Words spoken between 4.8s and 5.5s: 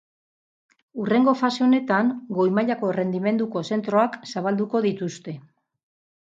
dituzte.